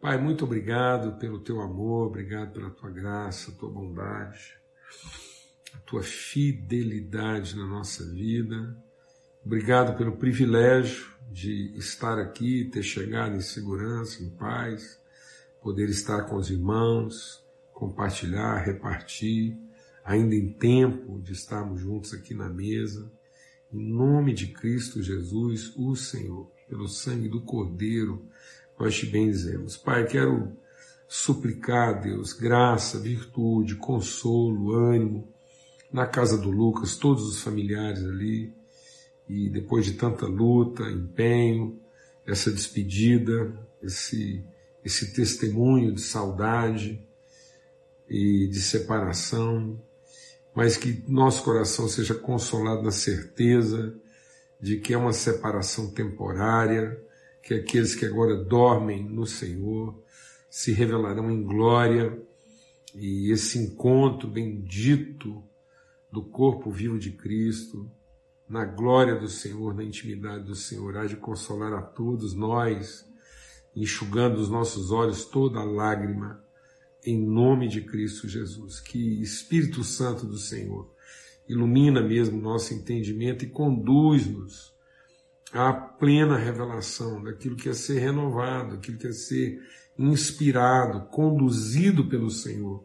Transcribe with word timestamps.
Pai, 0.00 0.16
muito 0.16 0.44
obrigado 0.44 1.18
pelo 1.18 1.40
teu 1.40 1.60
amor, 1.60 2.06
obrigado 2.06 2.52
pela 2.52 2.70
tua 2.70 2.88
graça, 2.88 3.50
tua 3.58 3.68
bondade, 3.68 4.56
a 5.74 5.78
tua 5.78 6.04
fidelidade 6.04 7.56
na 7.56 7.66
nossa 7.66 8.04
vida. 8.04 8.76
Obrigado 9.44 9.98
pelo 9.98 10.16
privilégio 10.16 11.12
de 11.32 11.76
estar 11.76 12.16
aqui, 12.16 12.70
ter 12.72 12.84
chegado 12.84 13.34
em 13.34 13.40
segurança, 13.40 14.22
em 14.22 14.30
paz, 14.30 15.00
poder 15.60 15.88
estar 15.88 16.26
com 16.26 16.36
os 16.36 16.48
irmãos, 16.48 17.44
compartilhar, 17.74 18.64
repartir, 18.64 19.58
ainda 20.04 20.36
em 20.36 20.52
tempo 20.52 21.20
de 21.20 21.32
estarmos 21.32 21.80
juntos 21.80 22.14
aqui 22.14 22.34
na 22.34 22.48
mesa. 22.48 23.10
Em 23.72 23.82
nome 23.82 24.32
de 24.32 24.46
Cristo 24.46 25.02
Jesus, 25.02 25.74
o 25.76 25.96
Senhor, 25.96 26.48
pelo 26.68 26.86
sangue 26.86 27.28
do 27.28 27.40
Cordeiro, 27.40 28.24
nós 28.78 28.94
te 28.94 29.06
benzemos. 29.06 29.76
Pai, 29.76 30.06
quero 30.06 30.56
suplicar, 31.08 32.00
Deus, 32.00 32.32
graça, 32.32 32.98
virtude, 32.98 33.76
consolo, 33.76 34.74
ânimo, 34.74 35.26
na 35.92 36.06
casa 36.06 36.36
do 36.36 36.50
Lucas, 36.50 36.96
todos 36.96 37.24
os 37.24 37.40
familiares 37.40 38.04
ali, 38.04 38.52
e 39.28 39.48
depois 39.48 39.84
de 39.84 39.94
tanta 39.94 40.26
luta, 40.26 40.82
empenho, 40.84 41.80
essa 42.26 42.50
despedida, 42.50 43.52
esse, 43.82 44.44
esse 44.84 45.14
testemunho 45.14 45.94
de 45.94 46.00
saudade 46.00 47.02
e 48.08 48.46
de 48.48 48.60
separação, 48.60 49.80
mas 50.54 50.76
que 50.76 51.02
nosso 51.06 51.42
coração 51.42 51.88
seja 51.88 52.14
consolado 52.14 52.82
na 52.82 52.90
certeza 52.90 53.94
de 54.60 54.78
que 54.78 54.92
é 54.92 54.98
uma 54.98 55.12
separação 55.12 55.90
temporária, 55.90 57.00
que 57.48 57.54
aqueles 57.54 57.94
que 57.94 58.04
agora 58.04 58.36
dormem 58.36 59.02
no 59.02 59.24
Senhor 59.24 59.98
se 60.50 60.70
revelarão 60.70 61.30
em 61.30 61.42
glória 61.42 62.22
e 62.94 63.32
esse 63.32 63.58
encontro 63.58 64.28
bendito 64.28 65.42
do 66.12 66.22
corpo 66.22 66.70
vivo 66.70 66.98
de 66.98 67.10
Cristo, 67.10 67.90
na 68.46 68.66
glória 68.66 69.18
do 69.18 69.28
Senhor, 69.28 69.74
na 69.74 69.82
intimidade 69.82 70.44
do 70.44 70.54
Senhor, 70.54 70.94
há 70.98 71.06
de 71.06 71.16
consolar 71.16 71.72
a 71.72 71.80
todos 71.80 72.34
nós, 72.34 73.06
enxugando 73.74 74.36
os 74.36 74.50
nossos 74.50 74.90
olhos 74.90 75.24
toda 75.24 75.64
lágrima, 75.64 76.44
em 77.02 77.18
nome 77.18 77.66
de 77.66 77.80
Cristo 77.80 78.28
Jesus. 78.28 78.78
Que 78.78 79.22
Espírito 79.22 79.82
Santo 79.82 80.26
do 80.26 80.36
Senhor 80.36 80.86
ilumina 81.48 82.02
mesmo 82.02 82.42
nosso 82.42 82.74
entendimento 82.74 83.42
e 83.42 83.48
conduz-nos 83.48 84.76
a 85.52 85.72
plena 85.72 86.36
revelação 86.36 87.22
daquilo 87.22 87.56
que 87.56 87.68
é 87.68 87.72
ser 87.72 88.00
renovado, 88.00 88.74
aquilo 88.74 88.98
que 88.98 89.06
é 89.06 89.12
ser 89.12 89.60
inspirado, 89.98 91.06
conduzido 91.08 92.04
pelo 92.08 92.30
Senhor, 92.30 92.84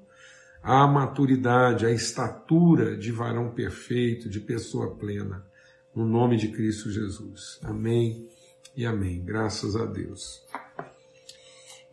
à 0.61 0.88
maturidade, 0.88 1.86
à 1.86 1.92
estatura 1.92 2.95
de 2.95 3.11
varão 3.11 3.52
perfeito, 3.52 4.30
de 4.30 4.39
pessoa 4.39 4.95
plena, 4.95 5.45
no 5.94 6.05
nome 6.05 6.38
de 6.38 6.47
Cristo 6.47 6.89
Jesus. 6.89 7.59
Amém 7.64 8.28
e 8.75 8.86
amém. 8.86 9.23
Graças 9.23 9.75
a 9.75 9.86
Deus. 9.86 10.42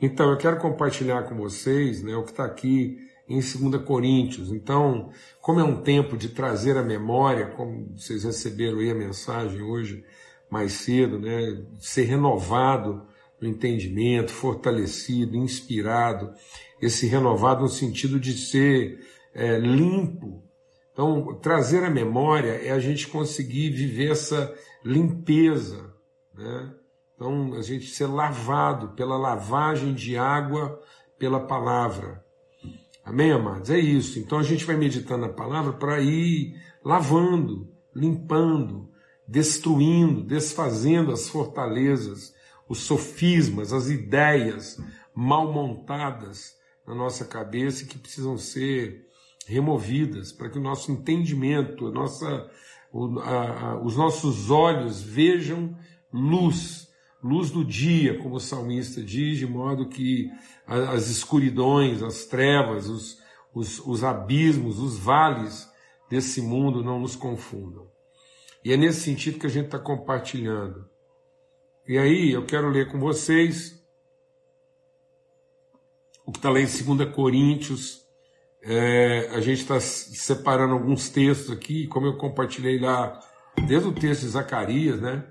Então, 0.01 0.31
eu 0.31 0.39
quero 0.39 0.59
compartilhar 0.59 1.25
com 1.25 1.37
vocês 1.37 2.03
né, 2.03 2.17
o 2.17 2.23
que 2.23 2.31
está 2.31 2.45
aqui 2.45 2.97
em 3.29 3.41
2 3.41 3.85
Coríntios. 3.85 4.51
Então, 4.51 5.11
como 5.43 5.61
é 5.61 5.65
um 5.65 5.83
tempo 5.83 6.17
de 6.17 6.31
trazer 6.31 6.79
a 6.79 6.83
memória, 6.83 7.49
como 7.49 7.93
vocês 7.97 8.25
receberam 8.25 8.79
aí 8.79 8.91
a 8.91 8.95
mensagem 8.95 9.61
hoje, 9.61 10.03
mais 10.51 10.73
cedo, 10.73 11.19
né? 11.19 11.63
ser 11.79 12.05
renovado 12.05 13.07
no 13.41 13.49
entendimento, 13.49 14.33
fortalecido, 14.33 15.37
inspirado, 15.37 16.33
esse 16.81 17.07
renovado 17.07 17.63
no 17.63 17.69
sentido 17.69 18.21
de 18.21 18.33
ser 18.33 19.01
é, 19.35 19.59
limpo. 19.59 20.43
Então, 20.93 21.39
trazer 21.41 21.85
a 21.85 21.91
memória 21.91 22.51
é 22.51 22.71
a 22.71 22.79
gente 22.79 23.09
conseguir 23.09 23.71
viver 23.71 24.11
essa 24.11 24.53
limpeza, 24.85 25.95
né? 26.35 26.75
Então, 27.15 27.55
a 27.55 27.63
gente 27.63 27.87
ser 27.87 28.07
lavado 28.07 28.95
pela 28.95 29.17
lavagem 29.17 29.95
de 29.95 30.17
água 30.17 30.81
pela 31.19 31.41
palavra. 31.41 32.25
Amém, 33.05 33.31
amados? 33.31 33.69
É 33.71 33.79
isso. 33.79 34.19
Então, 34.19 34.39
a 34.39 34.43
gente 34.43 34.65
vai 34.65 34.77
meditando 34.77 35.27
a 35.27 35.33
palavra 35.33 35.75
para 35.75 36.01
ir 36.01 36.55
lavando, 36.83 37.69
limpando, 37.95 38.90
destruindo, 39.31 40.25
desfazendo 40.25 41.13
as 41.13 41.29
fortalezas, 41.29 42.35
os 42.69 42.79
sofismas, 42.79 43.73
as 43.73 43.89
ideias 43.89 44.83
mal 45.15 45.53
montadas 45.53 46.57
na 46.85 46.97
nossa 46.97 47.25
cabeça 47.25 47.87
que 47.87 47.97
precisam 47.97 48.37
ser 48.37 49.07
removidas 49.47 50.33
para 50.33 50.51
que 50.51 50.59
o 50.59 50.63
nosso 50.63 50.91
entendimento, 50.91 51.87
a 51.87 51.93
nossa, 51.93 52.51
o, 52.93 53.21
a, 53.21 53.71
a, 53.71 53.81
os 53.81 53.97
nossos 53.97 54.51
olhos 54.51 55.01
vejam 55.01 55.79
luz, 56.13 56.89
luz 57.23 57.53
do 57.53 57.65
dia, 57.65 58.19
como 58.19 58.35
o 58.35 58.41
salmista 58.41 59.01
diz, 59.01 59.39
de 59.39 59.47
modo 59.47 59.89
que 59.89 60.29
as 60.67 61.09
escuridões, 61.09 62.03
as 62.03 62.25
trevas, 62.25 62.89
os, 62.89 63.19
os, 63.55 63.79
os 63.87 64.03
abismos, 64.03 64.81
os 64.81 64.99
vales 64.99 65.71
desse 66.09 66.43
mundo 66.43 66.83
não 66.83 66.99
nos 66.99 67.15
confundam. 67.15 67.90
E 68.65 68.73
é 68.73 68.77
nesse 68.77 69.01
sentido 69.01 69.39
que 69.39 69.47
a 69.47 69.51
gente 69.51 69.67
está 69.67 69.79
compartilhando. 69.79 70.89
E 71.87 71.97
aí 71.99 72.31
eu 72.31 72.45
quero 72.45 72.69
ler 72.69 72.91
com 72.91 72.99
vocês 73.01 73.83
o 76.27 76.31
que 76.31 76.39
está 76.39 76.51
lá 76.51 76.61
em 76.61 76.67
2 76.67 77.15
Coríntios. 77.15 78.07
É, 78.63 79.31
a 79.31 79.41
gente 79.41 79.63
está 79.63 79.81
separando 79.81 80.75
alguns 80.75 81.09
textos 81.09 81.51
aqui, 81.51 81.87
como 81.87 82.07
eu 82.07 82.19
compartilhei 82.19 82.79
lá, 82.79 83.19
desde 83.67 83.89
o 83.89 83.95
texto 83.95 84.23
de 84.23 84.29
Zacarias, 84.29 85.01
né? 85.01 85.27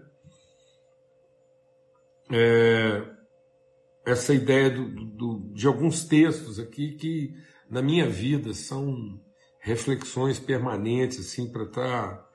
É, 2.31 3.03
essa 4.05 4.33
ideia 4.33 4.71
do, 4.71 4.85
do, 4.85 5.53
de 5.53 5.67
alguns 5.67 6.03
textos 6.03 6.59
aqui 6.59 6.93
que 6.93 7.35
na 7.69 7.81
minha 7.81 8.09
vida 8.09 8.53
são 8.53 9.21
reflexões 9.59 10.39
permanentes, 10.39 11.19
assim, 11.19 11.51
para 11.51 11.63
estar. 11.63 12.17
Tá 12.17 12.28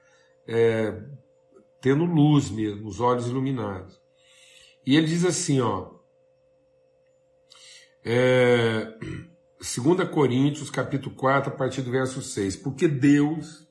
é, 0.47 1.03
tendo 1.81 2.05
luz 2.05 2.50
mesmo, 2.50 2.88
os 2.88 3.00
olhos 3.00 3.27
iluminados. 3.27 4.00
E 4.87 4.97
ele 4.97 5.06
diz 5.06 5.25
assim, 5.25 5.60
ó, 5.60 5.91
é, 8.05 8.93
2 9.59 10.09
Coríntios, 10.10 10.71
capítulo 10.71 11.15
4, 11.15 11.53
a 11.53 11.56
partir 11.56 11.83
do 11.83 11.91
verso 11.91 12.21
6, 12.21 12.56
porque 12.56 12.87
Deus, 12.87 13.66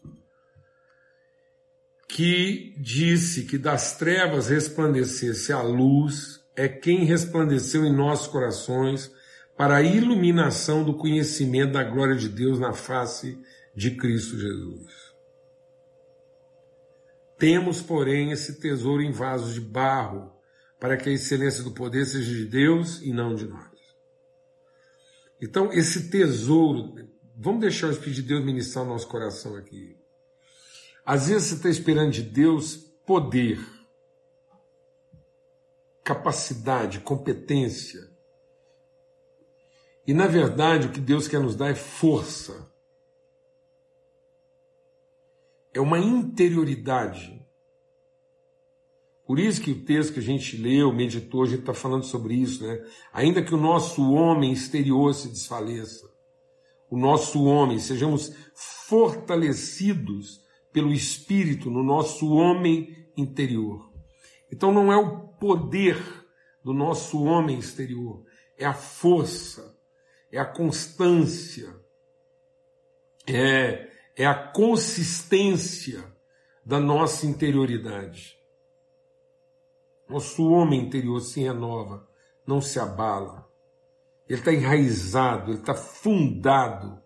que 2.08 2.76
disse 2.80 3.46
que 3.46 3.58
das 3.58 3.96
trevas 3.98 4.48
resplandecesse 4.48 5.54
a 5.54 5.62
luz, 5.62 6.44
é 6.56 6.68
quem 6.68 7.06
resplandeceu 7.06 7.86
em 7.86 7.96
nossos 7.96 8.28
corações 8.28 9.12
para 9.56 9.78
a 9.78 9.84
iluminação 9.84 10.84
do 10.84 10.96
conhecimento 10.96 11.74
da 11.74 11.84
glória 11.84 12.16
de 12.16 12.28
Deus 12.28 12.60
na 12.60 12.74
face 12.74 13.40
de 13.76 13.92
Cristo 13.92 14.38
Jesus. 14.38 15.13
Temos, 17.38 17.82
porém, 17.82 18.32
esse 18.32 18.60
tesouro 18.60 19.02
em 19.02 19.12
vasos 19.12 19.54
de 19.54 19.62
barro, 19.62 20.32
para 20.80 20.98
que 20.98 21.10
a 21.10 21.14
excelência 21.14 21.64
do 21.64 21.72
poder 21.72 22.06
seja 22.06 22.34
de 22.34 22.46
Deus 22.46 23.02
e 23.02 23.12
não 23.12 23.36
de 23.36 23.48
nós. 23.48 23.72
Então, 25.42 25.72
esse 25.72 26.10
tesouro, 26.10 26.96
vamos 27.36 27.62
deixar 27.62 27.88
o 27.88 27.92
Espírito 27.92 28.16
de 28.16 28.24
Deus 28.24 28.46
ministrar 28.46 28.86
o 28.86 28.88
nosso 28.88 29.08
coração 29.08 29.56
aqui. 29.56 29.98
Às 31.06 31.28
vezes 31.28 31.50
você 31.50 31.56
está 31.56 31.70
esperando 31.70 32.12
de 32.12 32.22
Deus 32.22 32.76
poder, 33.06 33.60
capacidade, 36.04 37.00
competência. 37.00 38.10
E 40.06 40.14
na 40.14 40.28
verdade 40.28 40.88
o 40.88 40.92
que 40.92 41.00
Deus 41.00 41.28
quer 41.28 41.40
nos 41.40 41.56
dar 41.56 41.70
é 41.70 41.76
força 41.76 42.73
é 45.74 45.82
uma 45.82 46.00
interioridade. 46.00 47.42
Por 49.26 49.40
isso 49.40 49.62
que 49.62 49.72
o 49.72 49.86
texto 49.86 50.14
que 50.14 50.20
a 50.20 50.24
gente 50.24 50.58
leu, 50.58 50.94
meditou, 50.94 51.44
a 51.44 51.46
gente 51.48 51.62
está 51.62 51.74
falando 51.74 52.04
sobre 52.04 52.36
isso, 52.36 52.66
né? 52.66 52.84
Ainda 53.12 53.42
que 53.42 53.54
o 53.54 53.58
nosso 53.58 54.12
homem 54.12 54.52
exterior 54.52 55.14
se 55.14 55.30
desfaleça, 55.30 56.12
o 56.90 56.98
nosso 56.98 57.44
homem, 57.46 57.80
sejamos 57.80 58.36
fortalecidos 58.54 60.44
pelo 60.72 60.92
Espírito 60.92 61.72
no 61.72 61.84
nosso 61.84 62.32
homem 62.34 63.08
interior. 63.16 63.90
Então 64.52 64.72
não 64.72 64.92
é 64.92 64.98
o 64.98 65.28
poder 65.40 65.98
do 66.64 66.74
nosso 66.74 67.24
homem 67.24 67.58
exterior, 67.58 68.24
é 68.58 68.66
a 68.66 68.74
força, 68.74 69.76
é 70.32 70.38
a 70.38 70.46
constância, 70.46 71.74
é 73.26 73.93
é 74.16 74.26
a 74.26 74.34
consistência 74.34 76.04
da 76.66 76.80
nossa 76.80 77.26
interioridade. 77.26 78.38
Nosso 80.08 80.50
homem 80.50 80.82
interior 80.82 81.20
se 81.22 81.42
renova, 81.42 82.08
não 82.46 82.62
se 82.62 82.80
abala. 82.80 83.50
ele 84.28 84.40
está 84.40 84.54
enraizado, 84.54 85.52
ele 85.52 85.60
está 85.60 85.74
fundado, 85.74 87.02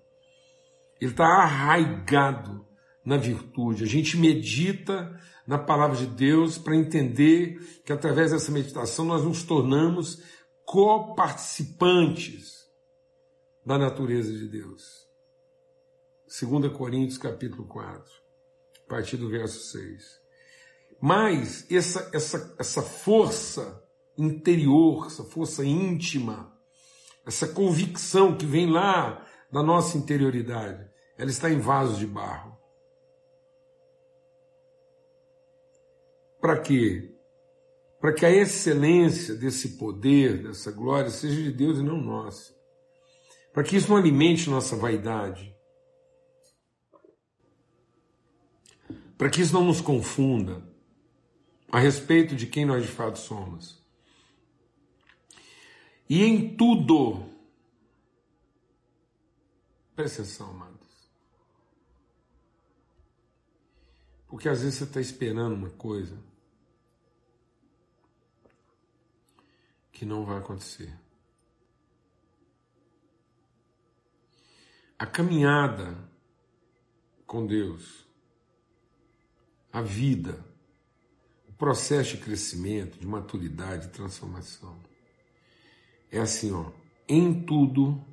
ele 1.00 1.12
está 1.12 1.25
arraigado 1.25 2.65
na 3.04 3.18
virtude. 3.18 3.83
A 3.83 3.88
gente 3.88 4.18
medita 4.18 5.19
na 5.45 5.57
palavra 5.57 5.95
de 5.95 6.07
Deus 6.07 6.57
para 6.57 6.75
entender 6.75 7.81
que 7.86 7.94
através 7.94 8.31
dessa 8.31 8.51
meditação 8.51 9.06
nós 9.06 9.24
nos 9.24 9.44
tornamos 9.44 10.21
coparticipantes 10.65 12.68
da 13.65 13.77
natureza 13.77 14.33
de 14.33 14.50
Deus. 14.50 15.06
2 16.27 16.74
Coríntios 16.74 17.18
capítulo 17.18 17.65
4, 17.65 18.12
a 18.85 18.89
partir 18.89 19.15
do 19.15 19.29
verso 19.29 19.71
6. 19.71 20.21
Mas 21.00 21.65
essa, 21.71 22.09
essa, 22.13 22.56
essa 22.59 22.81
força 22.81 23.81
interior, 24.18 25.07
essa 25.07 25.24
força 25.24 25.63
íntima, 25.63 26.53
essa 27.25 27.47
convicção 27.47 28.38
que 28.38 28.45
vem 28.45 28.69
lá 28.69 29.25
da 29.50 29.63
nossa 29.63 29.97
interioridade, 29.97 30.89
ela 31.18 31.29
está 31.29 31.50
em 31.50 31.59
vasos 31.59 31.97
de 31.97 32.06
barro. 32.06 32.57
Para 36.41 36.59
quê? 36.59 37.15
Para 38.01 38.13
que 38.13 38.25
a 38.25 38.31
excelência 38.31 39.33
desse 39.33 39.77
poder, 39.77 40.44
dessa 40.44 40.71
glória, 40.71 41.09
seja 41.09 41.41
de 41.41 41.51
Deus 41.51 41.80
e 41.80 41.83
não 41.83 41.97
nossa. 41.97 42.53
Para 43.53 43.63
que 43.63 43.77
isso 43.77 43.89
não 43.89 43.97
alimente 43.97 44.50
nossa 44.50 44.75
vaidade. 44.75 45.56
Para 49.18 49.30
que 49.30 49.42
isso 49.42 49.54
não 49.54 49.64
nos 49.64 49.81
confunda 49.81 50.64
a 51.72 51.80
respeito 51.80 52.36
de 52.36 52.48
quem 52.48 52.66
nós 52.66 52.84
de 52.84 52.92
fato 52.92 53.18
somos. 53.18 53.81
E 56.10 56.24
em 56.24 56.56
tudo, 56.56 57.28
presta 59.96 60.22
atenção, 60.22 60.52
amados. 60.52 60.78
Porque 64.28 64.48
às 64.48 64.62
vezes 64.62 64.75
você 64.75 64.84
está 64.86 65.02
esperando 65.02 65.56
uma 65.56 65.69
coisa 65.72 66.18
que 69.92 70.06
não 70.06 70.25
vai 70.25 70.38
acontecer. 70.38 70.94
A 75.00 75.06
caminhada 75.06 75.98
com 77.25 77.46
Deus, 77.46 78.06
a 79.72 79.81
vida, 79.81 80.46
o 81.48 81.54
processo 81.54 82.18
de 82.18 82.24
crescimento, 82.24 83.00
de 83.00 83.06
maturidade, 83.06 83.88
de 83.88 83.94
transformação, 83.94 84.78
é 86.12 86.19
assim, 86.19 86.52
ó, 86.52 86.72
em 87.08 87.44
tudo 87.44 88.04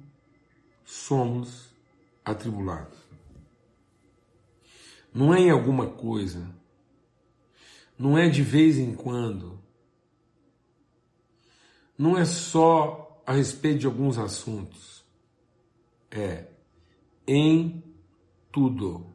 somos 0.84 1.70
atribulados. 2.24 2.98
Não 5.12 5.32
é 5.32 5.40
em 5.40 5.50
alguma 5.50 5.88
coisa, 5.88 6.48
não 7.98 8.18
é 8.18 8.28
de 8.28 8.42
vez 8.42 8.78
em 8.78 8.94
quando, 8.94 9.62
não 11.96 12.18
é 12.18 12.24
só 12.24 13.22
a 13.24 13.32
respeito 13.32 13.80
de 13.80 13.86
alguns 13.86 14.18
assuntos, 14.18 15.04
é 16.10 16.48
em 17.26 17.82
tudo. 18.50 19.13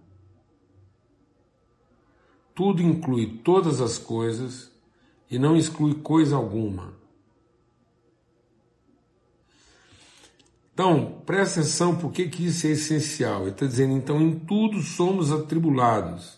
Tudo 2.60 2.84
inclui 2.84 3.40
todas 3.42 3.80
as 3.80 3.98
coisas 3.98 4.70
e 5.32 5.40
não 5.40 5.56
exclui 5.56 5.96
coisa 5.96 6.36
alguma. 6.36 6.94
Então, 10.74 11.22
presta 11.26 11.62
atenção 11.62 11.96
por 11.96 12.12
que, 12.12 12.28
que 12.28 12.48
isso 12.48 12.68
é 12.68 12.72
essencial. 12.72 13.44
Ele 13.44 13.52
está 13.52 13.66
dizendo, 13.66 13.94
então, 13.94 14.22
em 14.22 14.38
tudo 14.38 14.82
somos 14.82 15.32
atribulados, 15.32 16.38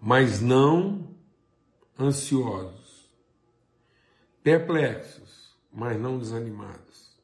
mas 0.00 0.40
não 0.40 1.08
ansiosos, 1.98 3.10
perplexos 4.44 5.56
mas 5.72 6.00
não 6.00 6.20
desanimados. 6.20 7.18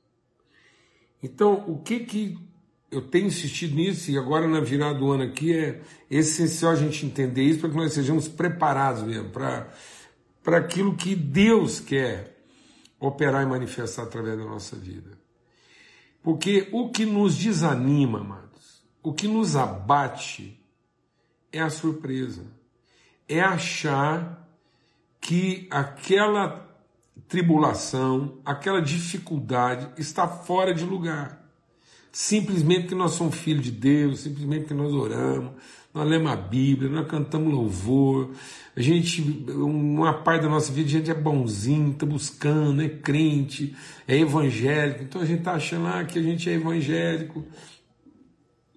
Então, 1.22 1.64
o 1.68 1.78
que 1.78 2.00
que 2.00 2.51
eu 2.92 3.00
tenho 3.00 3.26
insistido 3.26 3.74
nisso 3.74 4.10
e 4.10 4.18
agora 4.18 4.46
na 4.46 4.60
virada 4.60 4.98
do 4.98 5.10
ano 5.10 5.24
aqui 5.24 5.56
é 5.56 5.80
essencial 6.10 6.72
a 6.72 6.76
gente 6.76 7.06
entender 7.06 7.42
isso 7.42 7.60
para 7.60 7.70
que 7.70 7.76
nós 7.76 7.92
sejamos 7.92 8.28
preparados 8.28 9.02
mesmo 9.02 9.30
para 9.30 10.58
aquilo 10.58 10.94
que 10.94 11.16
Deus 11.16 11.80
quer 11.80 12.44
operar 13.00 13.42
e 13.42 13.46
manifestar 13.46 14.02
através 14.02 14.38
da 14.38 14.44
nossa 14.44 14.76
vida. 14.76 15.18
Porque 16.22 16.68
o 16.70 16.90
que 16.90 17.04
nos 17.04 17.36
desanima, 17.36 18.20
amados, 18.20 18.84
o 19.02 19.12
que 19.12 19.26
nos 19.26 19.56
abate 19.56 20.62
é 21.50 21.60
a 21.60 21.70
surpresa. 21.70 22.44
É 23.28 23.40
achar 23.40 24.48
que 25.20 25.66
aquela 25.70 26.68
tribulação, 27.26 28.38
aquela 28.44 28.80
dificuldade 28.80 29.88
está 29.96 30.28
fora 30.28 30.74
de 30.74 30.84
lugar. 30.84 31.41
Simplesmente 32.12 32.88
que 32.88 32.94
nós 32.94 33.12
somos 33.12 33.34
filhos 33.36 33.64
de 33.64 33.70
Deus, 33.70 34.20
simplesmente 34.20 34.66
que 34.66 34.74
nós 34.74 34.92
oramos, 34.92 35.52
nós 35.94 36.06
lemos 36.06 36.30
a 36.30 36.36
Bíblia, 36.36 36.90
nós 36.90 37.08
cantamos 37.08 37.52
louvor, 37.52 38.30
a 38.76 38.80
gente, 38.80 39.22
uma 39.48 40.12
parte 40.12 40.42
da 40.42 40.48
nossa 40.48 40.70
vida, 40.70 40.88
a 40.88 40.92
gente 40.92 41.10
é 41.10 41.14
bonzinho, 41.14 41.92
está 41.92 42.04
buscando, 42.04 42.82
é 42.82 42.88
crente, 42.88 43.74
é 44.06 44.18
evangélico, 44.18 45.02
então 45.02 45.22
a 45.22 45.24
gente 45.24 45.38
está 45.38 45.54
achando 45.54 45.86
ah, 45.86 46.04
que 46.04 46.18
a 46.18 46.22
gente 46.22 46.50
é 46.50 46.52
evangélico, 46.52 47.44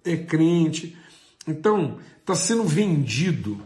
é 0.02 0.16
crente. 0.16 0.96
Então, 1.46 1.98
está 2.20 2.34
sendo 2.34 2.64
vendido. 2.64 3.60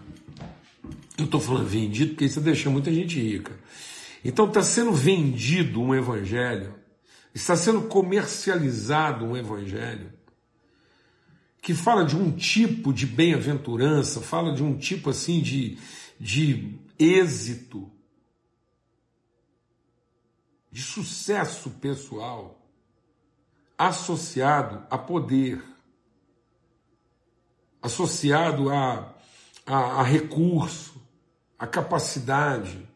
Eu 1.16 1.26
estou 1.26 1.40
falando 1.40 1.66
vendido 1.66 2.10
porque 2.10 2.24
isso 2.24 2.40
deixa 2.40 2.68
muita 2.70 2.92
gente 2.92 3.20
rica. 3.20 3.52
Então 4.24 4.46
está 4.46 4.62
sendo 4.62 4.92
vendido 4.92 5.80
um 5.80 5.94
evangelho, 5.94 6.74
está 7.34 7.56
sendo 7.56 7.82
comercializado 7.82 9.24
um 9.24 9.36
evangelho 9.36 10.12
que 11.62 11.74
fala 11.74 12.04
de 12.04 12.16
um 12.16 12.32
tipo 12.32 12.92
de 12.92 13.06
bem-aventurança, 13.06 14.20
fala 14.20 14.52
de 14.52 14.62
um 14.62 14.76
tipo 14.76 15.10
assim 15.10 15.40
de, 15.40 15.78
de 16.18 16.78
êxito, 16.98 17.90
de 20.70 20.82
sucesso 20.82 21.70
pessoal 21.70 22.56
associado 23.76 24.86
a 24.90 24.98
poder, 24.98 25.62
associado 27.82 28.70
a, 28.70 29.14
a, 29.66 29.76
a 30.00 30.02
recurso, 30.02 31.00
a 31.58 31.66
capacidade 31.66 32.86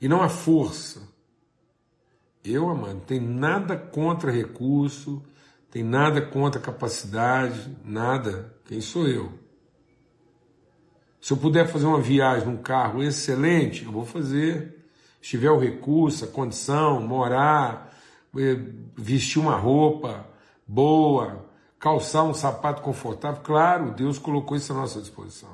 e 0.00 0.08
não 0.08 0.22
a 0.22 0.28
força. 0.28 1.15
Eu, 2.48 2.68
amado, 2.70 3.00
tem 3.00 3.18
nada 3.18 3.76
contra 3.76 4.30
recurso, 4.30 5.20
tem 5.68 5.82
nada 5.82 6.22
contra 6.22 6.60
capacidade, 6.60 7.76
nada. 7.84 8.54
Quem 8.66 8.80
sou 8.80 9.08
eu? 9.08 9.32
Se 11.20 11.32
eu 11.32 11.36
puder 11.36 11.66
fazer 11.66 11.86
uma 11.86 12.00
viagem 12.00 12.46
num 12.46 12.56
carro 12.56 13.02
excelente, 13.02 13.84
eu 13.84 13.90
vou 13.90 14.04
fazer. 14.04 14.86
Se 15.20 15.30
tiver 15.30 15.50
o 15.50 15.58
recurso, 15.58 16.24
a 16.24 16.28
condição, 16.28 17.00
morar, 17.00 17.92
eh, 18.38 18.60
vestir 18.96 19.40
uma 19.40 19.56
roupa 19.56 20.24
boa, 20.64 21.46
calçar 21.80 22.22
um 22.22 22.32
sapato 22.32 22.80
confortável, 22.80 23.42
claro, 23.42 23.90
Deus 23.90 24.20
colocou 24.20 24.56
isso 24.56 24.72
à 24.72 24.76
nossa 24.76 25.00
disposição. 25.00 25.50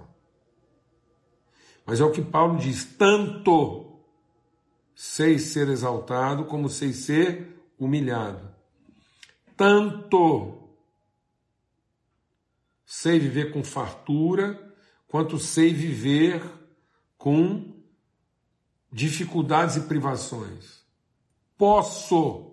Mas 1.86 2.00
é 2.00 2.04
o 2.04 2.12
que 2.12 2.20
Paulo 2.20 2.58
diz: 2.58 2.84
tanto 2.84 3.91
sei 4.94 5.38
ser 5.38 5.68
exaltado 5.68 6.44
como 6.44 6.68
sei 6.68 6.92
ser 6.92 7.64
humilhado. 7.78 8.52
Tanto 9.56 10.58
sei 12.84 13.18
viver 13.18 13.52
com 13.52 13.64
fartura, 13.64 14.74
quanto 15.08 15.38
sei 15.38 15.72
viver 15.72 16.42
com 17.16 17.72
dificuldades 18.90 19.76
e 19.76 19.80
privações. 19.82 20.82
Posso, 21.56 22.52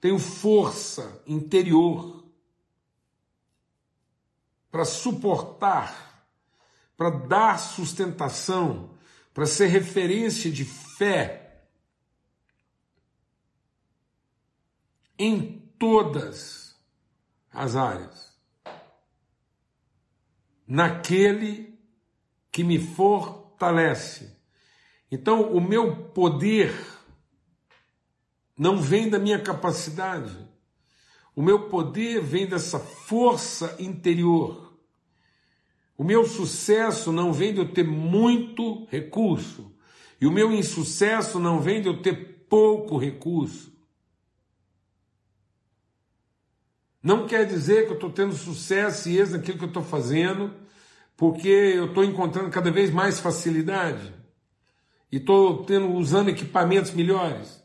tenho 0.00 0.18
força 0.18 1.22
interior 1.26 2.24
para 4.70 4.84
suportar, 4.84 6.26
para 6.96 7.10
dar 7.10 7.58
sustentação 7.58 8.95
para 9.36 9.44
ser 9.44 9.66
referência 9.66 10.50
de 10.50 10.64
fé 10.64 11.60
em 15.18 15.60
todas 15.78 16.74
as 17.52 17.76
áreas, 17.76 18.34
naquele 20.66 21.78
que 22.50 22.64
me 22.64 22.78
fortalece. 22.78 24.34
Então, 25.10 25.52
o 25.52 25.60
meu 25.60 26.06
poder 26.12 26.74
não 28.56 28.80
vem 28.80 29.10
da 29.10 29.18
minha 29.18 29.42
capacidade. 29.42 30.48
O 31.34 31.42
meu 31.42 31.68
poder 31.68 32.22
vem 32.22 32.46
dessa 32.46 32.78
força 32.78 33.76
interior. 33.78 34.65
O 35.96 36.04
meu 36.04 36.26
sucesso 36.26 37.10
não 37.10 37.32
vem 37.32 37.54
de 37.54 37.60
eu 37.60 37.72
ter 37.72 37.84
muito 37.84 38.86
recurso. 38.90 39.72
E 40.20 40.26
o 40.26 40.30
meu 40.30 40.52
insucesso 40.52 41.38
não 41.38 41.60
vem 41.60 41.80
de 41.80 41.88
eu 41.88 42.02
ter 42.02 42.46
pouco 42.48 42.98
recurso. 42.98 43.72
Não 47.02 47.26
quer 47.26 47.46
dizer 47.46 47.84
que 47.84 47.92
eu 47.92 47.94
estou 47.94 48.10
tendo 48.10 48.34
sucesso 48.34 49.08
e 49.08 49.18
êxito 49.18 49.36
naquilo 49.36 49.58
que 49.58 49.64
eu 49.64 49.68
estou 49.68 49.82
fazendo, 49.82 50.52
porque 51.16 51.48
eu 51.48 51.86
estou 51.86 52.04
encontrando 52.04 52.50
cada 52.50 52.70
vez 52.70 52.90
mais 52.90 53.20
facilidade 53.20 54.12
e 55.10 55.18
estou 55.18 55.64
usando 55.94 56.28
equipamentos 56.30 56.90
melhores. 56.90 57.64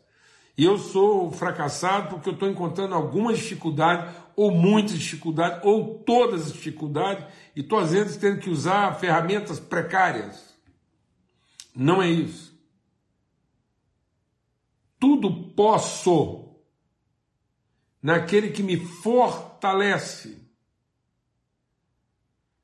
E 0.58 0.66
eu 0.66 0.78
sou 0.78 1.32
fracassado 1.32 2.10
porque 2.10 2.30
eu 2.30 2.34
estou 2.34 2.50
encontrando 2.50 2.94
alguma 2.94 3.34
dificuldade, 3.34 4.14
ou 4.36 4.52
muitas 4.52 5.00
dificuldades, 5.00 5.60
ou 5.64 6.00
todas 6.00 6.48
as 6.48 6.54
dificuldades, 6.54 7.26
e 7.56 7.62
estou 7.62 7.80
às 7.80 7.92
vezes 7.92 8.18
tendo 8.18 8.40
que 8.40 8.50
usar 8.50 9.00
ferramentas 9.00 9.60
precárias. 9.60 10.56
Não 11.76 12.02
é 12.02 12.10
isso. 12.10 12.52
Tudo 15.00 15.32
posso 15.54 16.50
naquele 18.02 18.50
que 18.52 18.64
me 18.64 18.78
fortalece. 18.78 20.42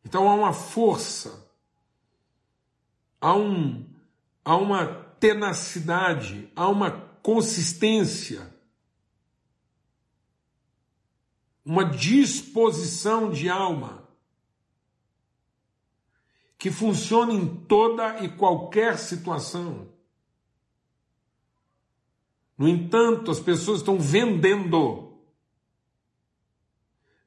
Então 0.04 0.30
há 0.30 0.36
uma 0.36 0.54
força, 0.54 1.52
há, 3.20 3.36
um, 3.36 3.86
há 4.44 4.56
uma 4.56 4.86
tenacidade, 5.20 6.50
há 6.56 6.68
uma 6.70 7.07
consistência, 7.28 8.50
uma 11.66 11.84
disposição 11.84 13.30
de 13.30 13.50
alma 13.50 14.08
que 16.58 16.72
funciona 16.72 17.34
em 17.34 17.46
toda 17.66 18.24
e 18.24 18.30
qualquer 18.30 18.98
situação. 18.98 19.90
No 22.58 22.66
entanto, 22.66 23.30
as 23.30 23.42
pessoas 23.42 23.80
estão 23.80 24.00
vendendo, 24.00 25.20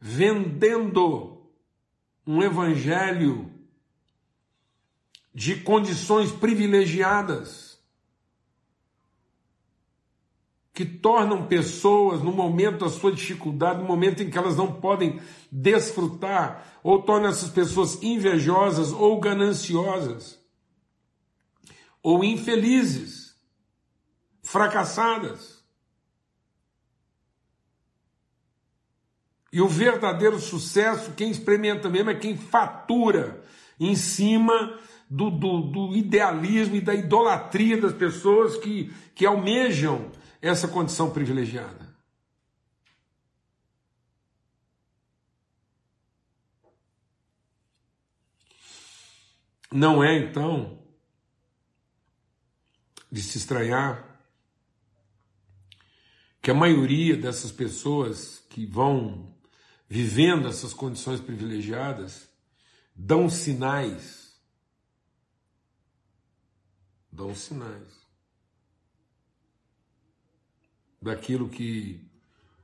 vendendo 0.00 1.46
um 2.26 2.42
evangelho 2.42 3.52
de 5.34 5.56
condições 5.56 6.32
privilegiadas 6.32 7.69
que 10.80 10.86
tornam 10.86 11.46
pessoas, 11.46 12.22
no 12.22 12.32
momento 12.32 12.86
da 12.86 12.88
sua 12.88 13.12
dificuldade, 13.12 13.82
no 13.82 13.84
momento 13.86 14.22
em 14.22 14.30
que 14.30 14.38
elas 14.38 14.56
não 14.56 14.80
podem 14.80 15.20
desfrutar, 15.52 16.80
ou 16.82 17.02
tornam 17.02 17.28
essas 17.28 17.50
pessoas 17.50 18.02
invejosas 18.02 18.90
ou 18.90 19.20
gananciosas, 19.20 20.40
ou 22.02 22.24
infelizes, 22.24 23.36
fracassadas. 24.42 25.62
E 29.52 29.60
o 29.60 29.68
verdadeiro 29.68 30.40
sucesso, 30.40 31.12
quem 31.12 31.30
experimenta 31.30 31.90
mesmo 31.90 32.08
é 32.08 32.14
quem 32.14 32.38
fatura 32.38 33.44
em 33.78 33.94
cima 33.94 34.78
do, 35.10 35.30
do, 35.30 35.60
do 35.60 35.94
idealismo 35.94 36.76
e 36.76 36.80
da 36.80 36.94
idolatria 36.94 37.78
das 37.78 37.92
pessoas 37.92 38.56
que, 38.56 38.90
que 39.14 39.26
almejam 39.26 40.10
essa 40.40 40.66
condição 40.66 41.10
privilegiada. 41.10 41.88
Não 49.72 50.02
é 50.02 50.18
então 50.18 50.82
de 53.10 53.22
se 53.22 53.38
estranhar 53.38 54.18
que 56.42 56.50
a 56.50 56.54
maioria 56.54 57.16
dessas 57.16 57.52
pessoas 57.52 58.42
que 58.48 58.66
vão 58.66 59.32
vivendo 59.88 60.48
essas 60.48 60.72
condições 60.72 61.20
privilegiadas 61.20 62.28
dão 62.96 63.28
sinais. 63.28 64.40
Dão 67.12 67.34
sinais 67.34 67.99
daquilo 71.00 71.48
que 71.48 72.06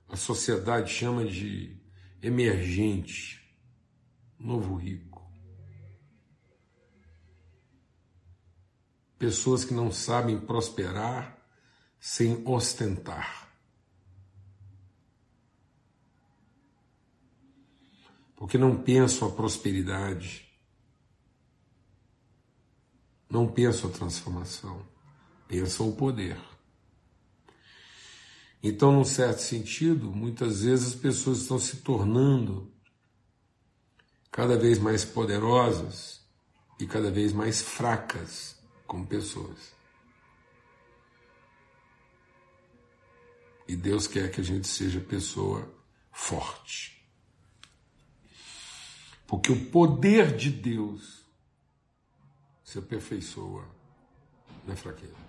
a 0.09 0.17
sociedade 0.17 0.93
chama 0.93 1.25
de 1.25 1.77
emergente, 2.23 3.43
novo 4.39 4.75
rico. 4.75 5.25
Pessoas 9.19 9.65
que 9.65 9.73
não 9.73 9.91
sabem 9.91 10.39
prosperar 10.39 11.39
sem 11.99 12.47
ostentar. 12.47 13.47
Porque 18.37 18.59
não 18.59 18.77
pensam 18.83 19.29
a 19.29 19.33
prosperidade, 19.33 20.47
não 23.31 23.51
pensam 23.51 23.89
a 23.89 23.93
transformação, 23.93 24.87
pensam 25.49 25.89
o 25.89 25.97
poder. 25.97 26.39
Então, 28.69 28.91
num 28.91 29.05
certo 29.05 29.39
sentido, 29.39 30.11
muitas 30.11 30.63
vezes 30.63 30.89
as 30.89 30.95
pessoas 30.97 31.43
estão 31.43 31.57
se 31.57 31.77
tornando 31.77 32.69
cada 34.29 34.59
vez 34.59 34.77
mais 34.77 35.05
poderosas 35.05 36.21
e 36.81 36.85
cada 36.85 37.09
vez 37.09 37.33
mais 37.33 37.63
fracas 37.63 38.61
como 38.85 39.07
pessoas. 39.07 39.73
E 43.69 43.77
Deus 43.77 44.09
quer 44.09 44.33
que 44.33 44.41
a 44.41 44.45
gente 44.45 44.67
seja 44.67 44.99
pessoa 44.99 45.73
forte. 46.11 47.09
Porque 49.29 49.53
o 49.53 49.67
poder 49.67 50.37
de 50.37 50.51
Deus 50.51 51.25
se 52.65 52.81
aperfeiçoa 52.81 53.65
na 54.67 54.75
fraqueza. 54.75 55.26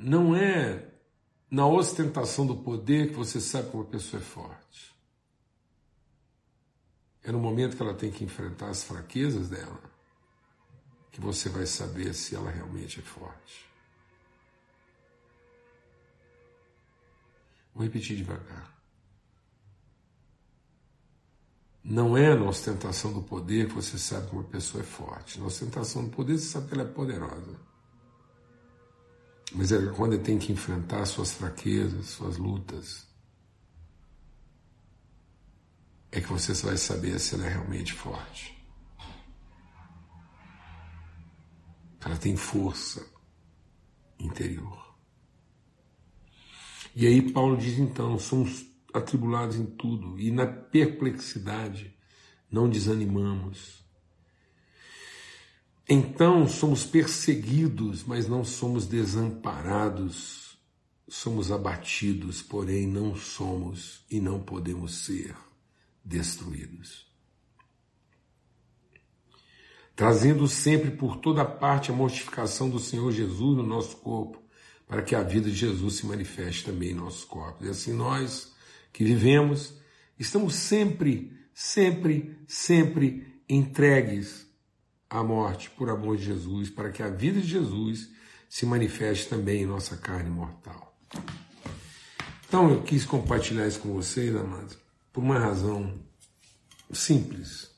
Não 0.00 0.36
é 0.36 0.88
na 1.50 1.66
ostentação 1.66 2.46
do 2.46 2.56
poder 2.56 3.08
que 3.08 3.14
você 3.14 3.40
sabe 3.40 3.68
que 3.68 3.76
uma 3.76 3.84
pessoa 3.84 4.22
é 4.22 4.24
forte. 4.24 4.94
É 7.24 7.32
no 7.32 7.40
momento 7.40 7.76
que 7.76 7.82
ela 7.82 7.94
tem 7.94 8.08
que 8.08 8.22
enfrentar 8.22 8.70
as 8.70 8.84
fraquezas 8.84 9.48
dela 9.48 9.82
que 11.10 11.20
você 11.20 11.48
vai 11.48 11.66
saber 11.66 12.14
se 12.14 12.36
ela 12.36 12.48
realmente 12.48 13.00
é 13.00 13.02
forte. 13.02 13.68
Vou 17.74 17.82
repetir 17.82 18.16
devagar. 18.16 18.72
Não 21.82 22.16
é 22.16 22.36
na 22.36 22.48
ostentação 22.48 23.12
do 23.12 23.22
poder 23.22 23.66
que 23.66 23.74
você 23.74 23.98
sabe 23.98 24.28
que 24.28 24.36
uma 24.36 24.44
pessoa 24.44 24.80
é 24.84 24.86
forte. 24.86 25.40
Na 25.40 25.46
ostentação 25.46 26.04
do 26.04 26.10
poder 26.10 26.38
você 26.38 26.46
sabe 26.46 26.68
que 26.68 26.74
ela 26.74 26.84
é 26.84 26.92
poderosa. 26.92 27.67
Mas 29.52 29.72
é 29.72 29.86
quando 29.92 30.14
ele 30.14 30.22
tem 30.22 30.38
que 30.38 30.52
enfrentar 30.52 31.06
suas 31.06 31.32
fraquezas, 31.32 32.06
suas 32.06 32.36
lutas, 32.36 33.06
é 36.12 36.20
que 36.20 36.28
você 36.28 36.52
vai 36.64 36.76
saber 36.76 37.18
se 37.18 37.34
ela 37.34 37.46
é 37.46 37.50
realmente 37.50 37.92
forte. 37.92 38.56
Ela 42.00 42.16
tem 42.16 42.36
força 42.36 43.06
interior. 44.18 44.96
E 46.94 47.06
aí 47.06 47.32
Paulo 47.32 47.56
diz 47.56 47.78
então, 47.78 48.18
somos 48.18 48.66
atribulados 48.92 49.56
em 49.56 49.66
tudo 49.66 50.18
e 50.18 50.30
na 50.30 50.46
perplexidade 50.46 51.96
não 52.50 52.68
desanimamos. 52.68 53.84
Então 55.88 56.46
somos 56.46 56.84
perseguidos, 56.84 58.04
mas 58.04 58.28
não 58.28 58.44
somos 58.44 58.86
desamparados, 58.86 60.58
somos 61.08 61.50
abatidos, 61.50 62.42
porém 62.42 62.86
não 62.86 63.16
somos 63.16 64.04
e 64.10 64.20
não 64.20 64.38
podemos 64.38 65.06
ser 65.06 65.34
destruídos. 66.04 67.06
Trazendo 69.96 70.46
sempre 70.46 70.90
por 70.90 71.16
toda 71.16 71.44
parte 71.44 71.90
a 71.90 71.94
mortificação 71.94 72.68
do 72.68 72.78
Senhor 72.78 73.10
Jesus 73.10 73.56
no 73.56 73.62
nosso 73.62 73.96
corpo, 73.96 74.42
para 74.86 75.02
que 75.02 75.14
a 75.14 75.22
vida 75.22 75.50
de 75.50 75.56
Jesus 75.56 75.94
se 75.94 76.06
manifeste 76.06 76.66
também 76.66 76.90
em 76.90 76.94
nossos 76.94 77.24
corpos. 77.24 77.66
E 77.66 77.70
assim 77.70 77.94
nós 77.94 78.52
que 78.92 79.02
vivemos, 79.04 79.74
estamos 80.18 80.54
sempre, 80.54 81.32
sempre, 81.52 82.38
sempre 82.46 83.42
entregues 83.48 84.47
à 85.10 85.22
morte 85.22 85.70
por 85.70 85.88
amor 85.88 86.16
de 86.16 86.24
Jesus, 86.24 86.70
para 86.70 86.90
que 86.90 87.02
a 87.02 87.08
vida 87.08 87.40
de 87.40 87.46
Jesus 87.46 88.10
se 88.48 88.66
manifeste 88.66 89.28
também 89.28 89.62
em 89.62 89.66
nossa 89.66 89.96
carne 89.96 90.30
mortal. 90.30 90.96
Então 92.46 92.70
eu 92.70 92.82
quis 92.82 93.04
compartilhar 93.04 93.66
isso 93.66 93.80
com 93.80 93.92
vocês, 93.92 94.34
amados, 94.34 94.78
por 95.12 95.22
uma 95.22 95.38
razão 95.38 95.98
simples. 96.90 97.70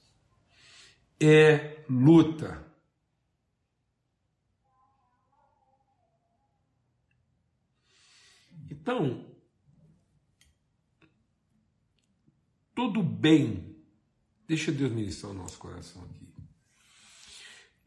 É 1.20 1.84
luta. 1.88 2.66
Então, 8.70 9.26
todo 12.74 13.02
bem, 13.02 13.76
deixa 14.46 14.72
Deus 14.72 14.90
ministrar 14.92 15.32
o 15.32 15.34
nosso 15.34 15.58
coração 15.58 16.02
aqui. 16.04 16.29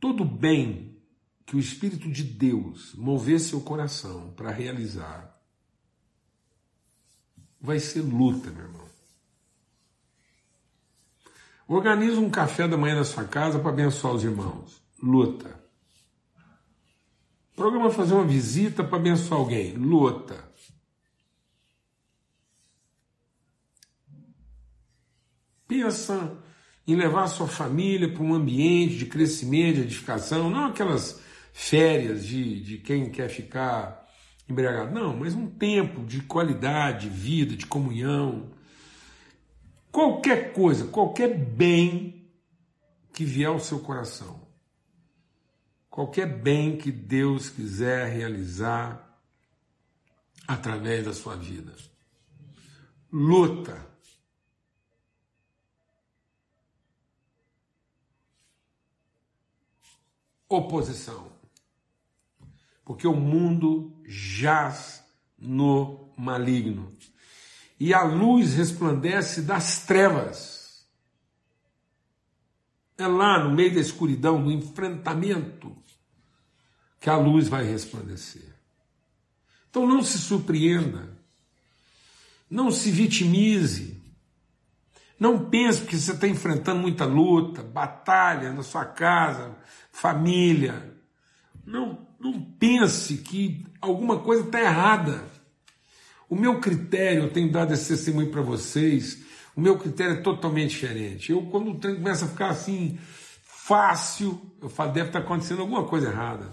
Todo 0.03 0.25
bem 0.25 1.01
que 1.45 1.55
o 1.55 1.59
Espírito 1.59 2.11
de 2.11 2.25
Deus 2.25 2.93
mover 2.93 3.39
seu 3.39 3.61
coração 3.61 4.33
para 4.33 4.51
realizar, 4.51 5.41
vai 7.61 7.79
ser 7.79 8.01
luta, 8.01 8.51
meu 8.51 8.65
irmão. 8.65 8.85
Organiza 11.65 12.19
um 12.19 12.29
café 12.29 12.67
da 12.67 12.75
manhã 12.75 12.95
na 12.95 13.05
sua 13.05 13.23
casa 13.23 13.59
para 13.59 13.69
abençoar 13.69 14.13
os 14.13 14.25
irmãos. 14.25 14.83
Luta. 15.01 15.57
Programa 17.55 17.89
fazer 17.89 18.13
uma 18.13 18.27
visita 18.27 18.83
para 18.83 18.97
abençoar 18.97 19.39
alguém. 19.39 19.73
Luta. 19.77 20.51
Pensa 25.65 26.43
em 26.85 26.95
levar 26.95 27.27
sua 27.27 27.47
família 27.47 28.11
para 28.11 28.23
um 28.23 28.33
ambiente 28.33 28.97
de 28.97 29.05
crescimento, 29.05 29.75
de 29.75 29.81
edificação, 29.83 30.49
não 30.49 30.65
aquelas 30.65 31.21
férias 31.53 32.25
de, 32.25 32.59
de 32.61 32.77
quem 32.79 33.09
quer 33.09 33.29
ficar 33.29 34.05
embriagado, 34.49 34.93
não, 34.93 35.15
mas 35.15 35.33
um 35.33 35.47
tempo 35.47 36.03
de 36.03 36.21
qualidade, 36.21 37.07
de 37.07 37.15
vida, 37.15 37.55
de 37.55 37.65
comunhão. 37.65 38.51
Qualquer 39.91 40.51
coisa, 40.51 40.87
qualquer 40.87 41.37
bem 41.37 42.29
que 43.13 43.23
vier 43.23 43.47
ao 43.47 43.59
seu 43.59 43.79
coração, 43.79 44.41
qualquer 45.89 46.25
bem 46.25 46.75
que 46.77 46.91
Deus 46.91 47.49
quiser 47.49 48.11
realizar 48.11 49.21
através 50.47 51.05
da 51.05 51.13
sua 51.13 51.35
vida. 51.35 51.73
Luta 53.11 53.92
oposição. 60.57 61.31
Porque 62.85 63.07
o 63.07 63.15
mundo 63.15 63.93
jaz 64.05 65.03
no 65.37 66.11
maligno. 66.17 66.91
E 67.79 67.93
a 67.93 68.03
luz 68.03 68.53
resplandece 68.53 69.41
das 69.41 69.85
trevas. 69.85 70.85
É 72.97 73.07
lá 73.07 73.43
no 73.43 73.53
meio 73.53 73.73
da 73.73 73.81
escuridão, 73.81 74.39
no 74.39 74.51
enfrentamento, 74.51 75.75
que 76.99 77.09
a 77.09 77.17
luz 77.17 77.47
vai 77.47 77.63
resplandecer. 77.65 78.53
Então 79.69 79.87
não 79.87 80.03
se 80.03 80.19
surpreenda, 80.19 81.17
não 82.49 82.71
se 82.71 82.91
vitimize, 82.91 83.92
não 85.23 85.49
pense 85.49 85.85
que 85.85 85.97
você 85.97 86.11
está 86.11 86.27
enfrentando 86.27 86.81
muita 86.81 87.05
luta, 87.05 87.63
batalha 87.63 88.51
na 88.51 88.61
sua 88.61 88.83
casa, 88.83 89.55
família. 89.89 90.97
Não, 91.65 92.05
não 92.19 92.41
pense 92.59 93.19
que 93.19 93.65
alguma 93.79 94.19
coisa 94.19 94.43
está 94.43 94.59
errada. 94.59 95.23
O 96.29 96.35
meu 96.35 96.59
critério, 96.59 97.23
eu 97.23 97.31
tenho 97.31 97.49
dado 97.49 97.73
esse 97.73 97.87
testemunho 97.87 98.31
para 98.31 98.41
vocês, 98.41 99.23
o 99.55 99.61
meu 99.61 99.79
critério 99.79 100.15
é 100.15 100.21
totalmente 100.21 100.71
diferente. 100.71 101.31
Eu, 101.31 101.43
quando 101.43 101.71
o 101.71 101.79
trem 101.79 101.95
começa 101.95 102.25
a 102.25 102.27
ficar 102.27 102.49
assim, 102.49 102.99
fácil, 103.43 104.41
eu 104.61 104.67
falo, 104.67 104.91
deve 104.91 105.07
estar 105.07 105.21
tá 105.21 105.25
acontecendo 105.25 105.61
alguma 105.61 105.85
coisa 105.85 106.09
errada. 106.09 106.51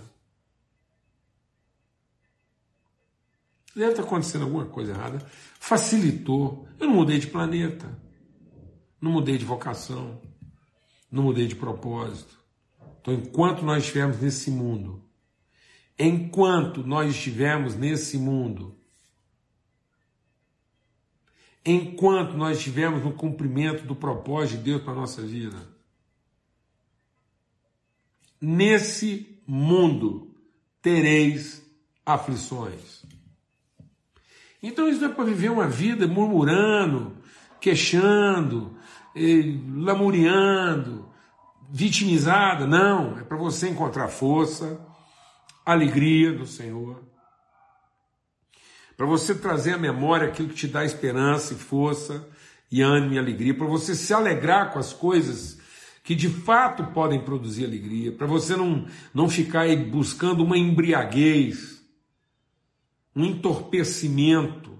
Deve 3.74 3.90
estar 3.90 4.02
tá 4.04 4.08
acontecendo 4.08 4.44
alguma 4.44 4.66
coisa 4.66 4.92
errada. 4.92 5.18
Facilitou. 5.58 6.68
Eu 6.78 6.86
não 6.86 6.94
mudei 6.94 7.18
de 7.18 7.26
planeta. 7.26 8.09
Não 9.00 9.12
mudei 9.12 9.38
de 9.38 9.44
vocação. 9.44 10.20
Não 11.10 11.24
mudei 11.24 11.46
de 11.46 11.56
propósito. 11.56 12.38
Então, 13.00 13.14
enquanto 13.14 13.64
nós 13.64 13.82
estivermos 13.82 14.20
nesse 14.20 14.50
mundo, 14.50 15.02
enquanto 15.98 16.86
nós 16.86 17.10
estivermos 17.10 17.74
nesse 17.74 18.18
mundo, 18.18 18.76
enquanto 21.64 22.36
nós 22.36 22.58
estivermos 22.58 23.02
no 23.02 23.12
cumprimento 23.12 23.84
do 23.84 23.94
propósito 23.94 24.58
de 24.58 24.64
Deus 24.64 24.82
para 24.82 24.92
a 24.92 24.96
nossa 24.96 25.22
vida, 25.22 25.56
nesse 28.40 29.38
mundo 29.46 30.34
tereis 30.80 31.62
aflições. 32.04 33.04
Então 34.62 34.88
isso 34.88 35.00
não 35.00 35.10
é 35.10 35.12
para 35.12 35.24
viver 35.24 35.50
uma 35.50 35.66
vida 35.66 36.06
murmurando, 36.06 37.16
queixando, 37.60 38.76
lamuriando, 39.76 41.08
vitimizada, 41.70 42.66
não, 42.66 43.18
é 43.18 43.22
para 43.22 43.36
você 43.36 43.68
encontrar 43.68 44.08
força, 44.08 44.80
alegria 45.64 46.32
do 46.32 46.46
Senhor, 46.46 47.02
para 48.96 49.06
você 49.06 49.34
trazer 49.34 49.74
à 49.74 49.78
memória 49.78 50.28
aquilo 50.28 50.48
que 50.48 50.54
te 50.54 50.68
dá 50.68 50.84
esperança 50.84 51.54
e 51.54 51.56
força 51.56 52.28
e 52.70 52.82
ânimo 52.82 53.14
e 53.14 53.18
alegria, 53.18 53.54
para 53.54 53.66
você 53.66 53.94
se 53.94 54.12
alegrar 54.12 54.72
com 54.72 54.78
as 54.78 54.92
coisas 54.92 55.58
que 56.02 56.14
de 56.14 56.28
fato 56.28 56.84
podem 56.92 57.20
produzir 57.20 57.64
alegria, 57.64 58.12
para 58.12 58.26
você 58.26 58.56
não, 58.56 58.86
não 59.14 59.28
ficar 59.28 59.62
aí 59.62 59.76
buscando 59.76 60.42
uma 60.42 60.58
embriaguez, 60.58 61.80
um 63.14 63.24
entorpecimento, 63.24 64.78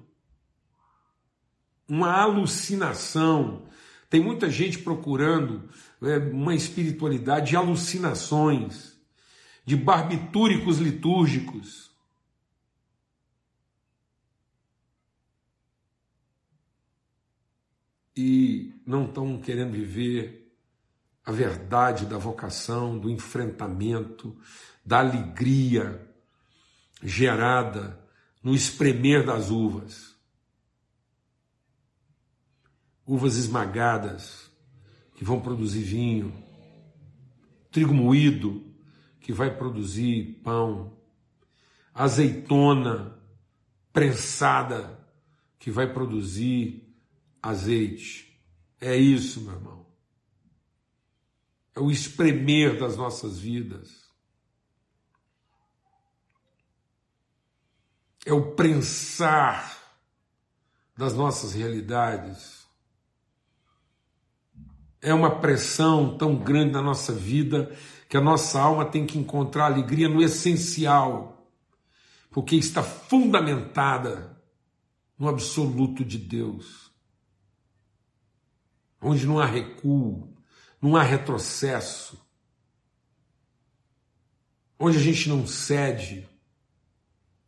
uma 1.89 2.13
alucinação. 2.13 3.69
Tem 4.11 4.21
muita 4.21 4.51
gente 4.51 4.79
procurando 4.81 5.71
é, 6.03 6.19
uma 6.19 6.53
espiritualidade 6.53 7.51
de 7.51 7.57
alucinações, 7.57 8.99
de 9.65 9.77
barbitúricos 9.77 10.79
litúrgicos. 10.79 11.89
E 18.17 18.75
não 18.85 19.05
estão 19.05 19.41
querendo 19.41 19.71
viver 19.71 20.53
a 21.25 21.31
verdade 21.31 22.05
da 22.05 22.19
vocação, 22.19 22.99
do 22.99 23.09
enfrentamento, 23.09 24.37
da 24.85 24.99
alegria 24.99 26.05
gerada 27.01 27.97
no 28.43 28.57
espremer 28.57 29.25
das 29.25 29.51
uvas. 29.51 30.10
Uvas 33.11 33.35
esmagadas, 33.35 34.49
que 35.17 35.25
vão 35.25 35.41
produzir 35.41 35.83
vinho, 35.83 36.33
trigo 37.69 37.93
moído, 37.93 38.73
que 39.19 39.33
vai 39.33 39.53
produzir 39.53 40.41
pão, 40.45 40.97
azeitona 41.93 43.21
prensada, 43.93 45.05
que 45.59 45.73
vai 45.73 45.93
produzir 45.93 46.89
azeite. 47.43 48.41
É 48.81 48.95
isso, 48.97 49.41
meu 49.41 49.55
irmão. 49.55 49.87
É 51.75 51.81
o 51.81 51.91
espremer 51.91 52.79
das 52.79 52.97
nossas 52.97 53.41
vidas. 53.41 54.09
É 58.25 58.33
o 58.33 58.53
prensar 58.53 59.83
das 60.97 61.13
nossas 61.13 61.55
realidades 61.55 62.60
é 65.03 65.15
uma 65.15 65.41
pressão 65.41 66.17
tão 66.17 66.37
grande 66.37 66.73
na 66.73 66.83
nossa 66.83 67.13
vida 67.13 67.75
que 68.09 68.17
a 68.17 68.21
nossa 68.21 68.61
alma 68.61 68.85
tem 68.85 69.07
que 69.07 69.19
encontrar 69.19 69.67
alegria 69.67 70.09
no 70.09 70.23
essencial, 70.23 71.49
porque 72.31 72.57
está 72.57 72.83
fundamentada 72.83 74.37
no 75.19 75.29
absoluto 75.29 76.05
de 76.05 76.19
Deus, 76.19 76.91
onde 79.01 79.27
não 79.27 79.39
há 79.39 79.47
recuo, 79.47 80.37
não 80.83 80.97
há 80.97 81.03
retrocesso, 81.03 82.21
onde 84.79 84.99
a 84.99 85.01
gente 85.01 85.29
não 85.29 85.47
cede, 85.47 86.29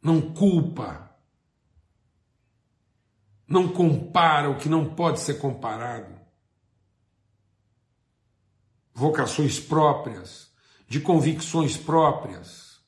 não 0.01 0.21
culpa, 0.33 1.11
não 3.47 3.69
compara 3.69 4.49
o 4.49 4.57
que 4.57 4.69
não 4.69 4.95
pode 4.95 5.21
ser 5.21 5.35
comparado 5.35 6.22
vocações 8.95 9.59
próprias, 9.59 10.53
de 10.89 11.01
convicções 11.01 11.77
próprias, 11.77 12.81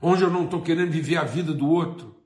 onde 0.00 0.22
eu 0.22 0.30
não 0.30 0.44
estou 0.44 0.62
querendo 0.62 0.90
viver 0.90 1.16
a 1.16 1.24
vida 1.24 1.52
do 1.52 1.66
outro 1.68 2.16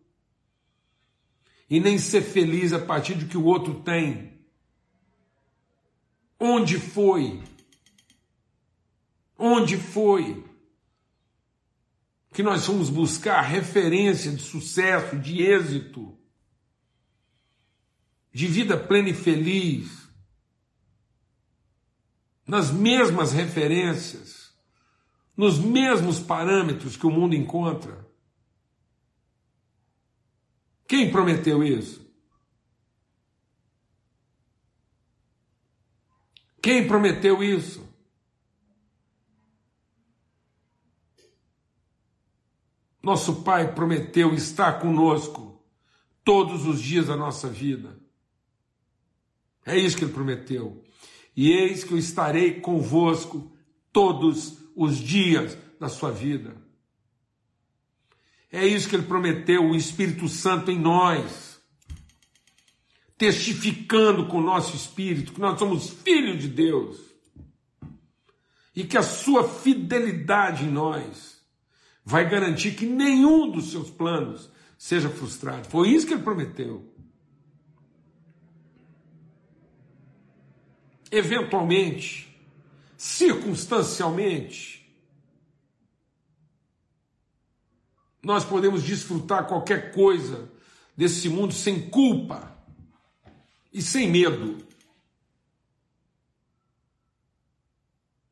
e 1.69 1.81
nem 1.81 1.99
ser 1.99 2.23
feliz 2.23 2.73
a 2.73 2.79
partir 2.79 3.15
do 3.15 3.27
que 3.27 3.37
o 3.37 3.45
outro 3.45 3.83
tem. 3.83 4.41
Onde 6.39 6.79
foi? 6.79 7.43
Onde 9.39 9.77
foi 9.77 10.45
que 12.33 12.43
nós 12.43 12.65
fomos 12.65 12.89
buscar 12.89 13.41
referência 13.43 14.31
de 14.31 14.43
sucesso, 14.43 15.19
de 15.19 15.43
êxito, 15.43 16.19
de 18.33 18.47
vida 18.47 18.77
plena 18.77 19.11
e 19.11 19.15
feliz, 19.15 20.02
nas 22.53 22.71
mesmas 22.71 23.33
referências, 23.33 24.53
nos 25.35 25.59
mesmos 25.59 26.21
parâmetros 26.21 26.99
que 26.99 27.07
o 27.07 27.11
mundo 27.11 27.35
encontra? 27.35 28.07
Quem 30.87 31.11
prometeu 31.11 31.65
isso? 31.65 32.07
Quem 36.61 36.87
prometeu 36.87 37.43
isso? 37.43 37.89
Nosso 43.03 43.43
Pai 43.43 43.75
prometeu 43.75 44.35
estar 44.35 44.79
conosco 44.79 45.59
todos 46.23 46.67
os 46.67 46.83
dias 46.83 47.07
da 47.07 47.17
nossa 47.17 47.49
vida. 47.49 47.99
É 49.65 49.75
isso 49.75 49.97
que 49.97 50.05
ele 50.05 50.13
prometeu. 50.13 50.85
E 51.37 51.51
eis 51.51 51.85
que 51.85 51.93
eu 51.93 51.99
estarei 51.99 52.61
convosco 52.61 53.51
todos 53.93 54.59
os 54.77 54.99
dias 54.99 55.57
da 55.79 55.89
sua 55.89 56.11
vida. 56.11 56.57
É 58.51 58.67
isso 58.67 58.89
que 58.89 58.95
ele 58.95 59.07
prometeu, 59.07 59.65
o 59.65 59.75
Espírito 59.75 60.29
Santo 60.29 60.71
em 60.71 60.79
nós, 60.79 61.59
testificando 63.17 64.27
com 64.27 64.39
o 64.39 64.43
nosso 64.43 64.77
espírito 64.77 65.33
que 65.33 65.41
nós 65.41 65.59
somos 65.59 65.89
filhos 65.89 66.41
de 66.41 66.49
Deus 66.49 66.99
e 68.75 68.85
que 68.85 68.99
a 68.99 69.03
sua 69.03 69.49
fidelidade 69.49 70.65
em 70.65 70.71
nós 70.71 71.41
vai 72.05 72.29
garantir 72.29 72.73
que 72.75 72.85
nenhum 72.85 73.51
dos 73.51 73.71
seus 73.71 73.91
planos 73.91 74.51
seja 74.77 75.09
frustrado. 75.09 75.69
Foi 75.69 75.89
isso 75.89 76.07
que 76.07 76.13
ele 76.13 76.23
prometeu. 76.23 76.92
Eventualmente, 81.15 82.35
circunstancialmente, 82.97 84.91
nós 88.23 88.47
podemos 88.47 88.83
desfrutar 88.83 89.47
qualquer 89.47 89.93
coisa 89.93 90.51
desse 90.97 91.29
mundo 91.29 91.53
sem 91.53 91.91
culpa 91.91 92.57
e 93.71 93.83
sem 93.83 94.11
medo. 94.11 94.67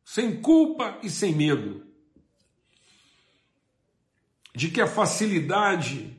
Sem 0.03 0.41
culpa 0.41 0.99
e 1.03 1.11
sem 1.11 1.35
medo 1.35 1.87
de 4.55 4.71
que 4.71 4.81
a 4.81 4.87
facilidade 4.87 6.17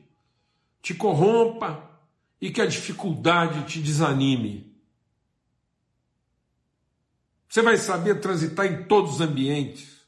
te 0.80 0.94
corrompa 0.94 1.90
e 2.40 2.50
que 2.50 2.60
a 2.60 2.66
dificuldade 2.66 3.66
te 3.66 3.80
desanime. 3.80 4.71
Você 7.52 7.60
vai 7.60 7.76
saber 7.76 8.20
transitar 8.20 8.64
em 8.64 8.84
todos 8.84 9.16
os 9.16 9.20
ambientes. 9.20 10.00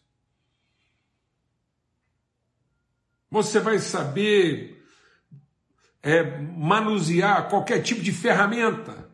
Você 3.30 3.61
vai 3.61 3.78
saber 3.78 4.83
é, 6.02 6.22
manusear 6.40 7.50
qualquer 7.50 7.83
tipo 7.83 8.00
de 8.00 8.12
ferramenta. 8.12 9.11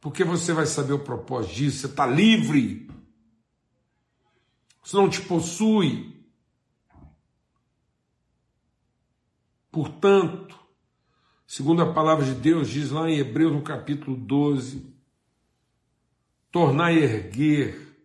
Porque 0.00 0.24
você 0.24 0.52
vai 0.52 0.66
saber 0.66 0.94
o 0.94 1.04
propósito 1.04 1.54
disso, 1.54 1.78
você 1.78 1.86
está 1.86 2.06
livre 2.06 2.90
isso 4.90 4.96
não 4.96 5.08
te 5.08 5.20
possui. 5.20 6.20
Portanto, 9.70 10.58
segundo 11.46 11.80
a 11.82 11.92
palavra 11.92 12.24
de 12.24 12.34
Deus, 12.34 12.68
diz 12.68 12.90
lá 12.90 13.08
em 13.08 13.18
Hebreus 13.18 13.52
no 13.52 13.62
capítulo 13.62 14.16
12, 14.16 14.99
tornar 16.50 16.86
a 16.86 16.92
erguer, 16.92 17.96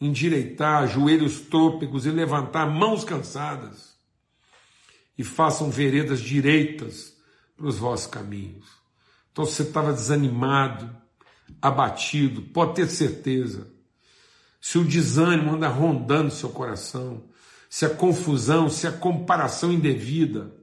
endireitar 0.00 0.88
joelhos 0.88 1.40
trôpegos 1.40 2.06
e 2.06 2.10
levantar 2.10 2.66
mãos 2.66 3.04
cansadas, 3.04 3.96
e 5.16 5.24
façam 5.24 5.70
veredas 5.70 6.20
direitas 6.20 7.16
para 7.56 7.66
os 7.66 7.78
vossos 7.78 8.06
caminhos. 8.06 8.66
Então, 9.32 9.46
se 9.46 9.54
você 9.54 9.62
estava 9.62 9.92
desanimado, 9.92 10.94
abatido, 11.60 12.42
pode 12.42 12.74
ter 12.74 12.88
certeza, 12.88 13.70
se 14.60 14.78
o 14.78 14.84
desânimo 14.84 15.54
anda 15.54 15.68
rondando 15.68 16.30
seu 16.30 16.50
coração, 16.50 17.24
se 17.68 17.86
a 17.86 17.90
confusão, 17.90 18.68
se 18.68 18.86
a 18.86 18.92
comparação 18.92 19.72
indevida 19.72 20.54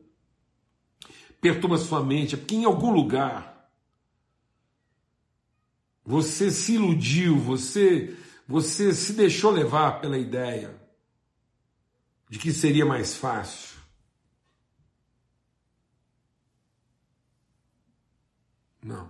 perturba 1.41 1.77
sua 1.77 2.03
mente, 2.03 2.35
é 2.35 2.37
porque 2.37 2.55
em 2.55 2.65
algum 2.65 2.91
lugar 2.91 3.62
você 6.05 6.51
se 6.51 6.73
iludiu, 6.73 7.37
você 7.39 8.17
você 8.47 8.93
se 8.93 9.13
deixou 9.13 9.51
levar 9.51 10.01
pela 10.01 10.17
ideia 10.17 10.79
de 12.29 12.37
que 12.37 12.51
seria 12.51 12.85
mais 12.85 13.15
fácil. 13.15 13.79
Não. 18.81 19.09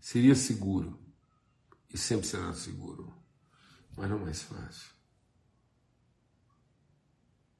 Seria 0.00 0.34
seguro 0.34 1.00
e 1.88 1.98
sempre 1.98 2.26
será 2.26 2.52
seguro, 2.52 3.12
mas 3.96 4.08
não 4.08 4.18
mais 4.18 4.42
fácil. 4.42 4.92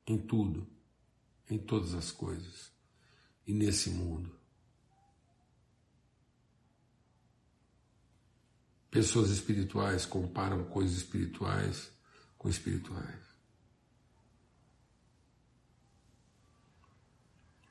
Em 0.07 0.19
tudo, 0.19 0.67
em 1.49 1.59
todas 1.59 1.95
as 1.95 2.11
coisas 2.11 2.73
e 3.47 3.53
nesse 3.53 3.91
mundo. 3.91 4.42
Pessoas 8.93 9.31
espirituais 9.31 10.07
comparam 10.07 10.63
coisas 10.67 10.97
espirituais 10.97 11.91
com 12.39 12.49
espirituais. 12.49 13.21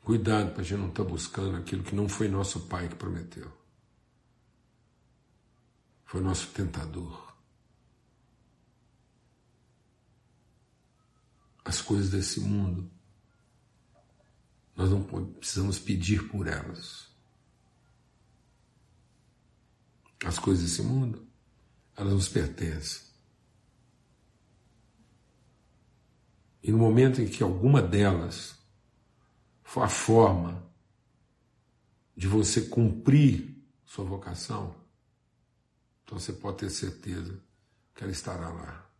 Cuidado 0.03 0.51
para 0.51 0.61
a 0.61 0.65
gente 0.65 0.79
não 0.79 0.89
estar 0.89 1.05
tá 1.05 1.09
buscando 1.09 1.55
aquilo 1.55 1.83
que 1.83 1.95
não 1.95 2.09
foi 2.09 2.27
nosso 2.27 2.59
pai 2.67 2.89
que 2.89 2.95
prometeu 2.95 3.61
foi 6.11 6.19
nosso 6.19 6.47
tentador. 6.47 7.33
As 11.63 11.81
coisas 11.81 12.09
desse 12.09 12.41
mundo, 12.41 12.91
nós 14.75 14.89
não 14.89 15.03
precisamos 15.03 15.79
pedir 15.79 16.27
por 16.27 16.47
elas. 16.47 17.10
As 20.23 20.37
coisas 20.37 20.63
desse 20.63 20.81
mundo, 20.83 21.27
elas 21.95 22.13
nos 22.13 22.29
pertencem. 22.29 23.11
E 26.63 26.71
no 26.71 26.77
momento 26.77 27.21
em 27.21 27.27
que 27.27 27.41
alguma 27.41 27.81
delas 27.81 28.55
for 29.63 29.81
a 29.81 29.89
forma 29.89 30.63
de 32.15 32.27
você 32.27 32.61
cumprir 32.61 33.57
sua 33.83 34.05
vocação, 34.05 34.75
então 36.03 36.19
você 36.19 36.33
pode 36.33 36.57
ter 36.57 36.69
certeza 36.69 37.41
que 37.95 38.03
ela 38.03 38.11
estará 38.11 38.49
lá. 38.49 38.91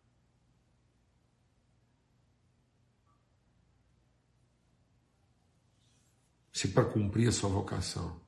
Se 6.52 6.68
para 6.68 6.84
cumprir 6.84 7.28
a 7.28 7.32
sua 7.32 7.48
vocação, 7.48 8.21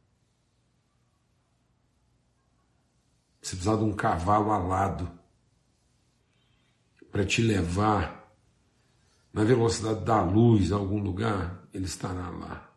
você 3.49 3.57
precisar 3.57 3.77
de 3.77 3.85
um 3.85 3.95
cavalo 3.95 4.51
alado 4.51 5.11
para 7.11 7.25
te 7.25 7.43
levar 7.43 8.25
na 9.33 9.45
velocidade 9.45 10.05
da 10.05 10.23
luz 10.23 10.73
a 10.73 10.77
algum 10.77 10.99
lugar, 10.99 11.67
ele 11.73 11.85
estará 11.85 12.31
lá. 12.31 12.75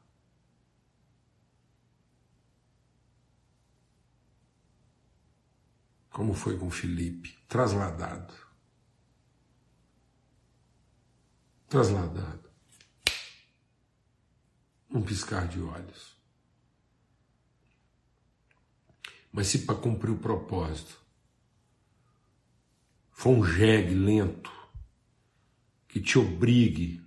como 6.17 6.33
foi 6.33 6.57
com 6.57 6.67
Felipe, 6.71 7.37
trasladado. 7.47 8.33
Trasladado. 11.69 12.49
Um 14.89 15.03
piscar 15.03 15.47
de 15.47 15.61
olhos. 15.61 16.16
Mas 19.31 19.47
se 19.47 19.59
para 19.59 19.75
cumprir 19.75 20.11
o 20.11 20.17
propósito 20.17 20.99
for 23.11 23.29
um 23.31 23.43
jegue 23.43 23.93
lento 23.93 24.51
que 25.87 25.99
te 25.99 26.19
obrigue 26.19 27.03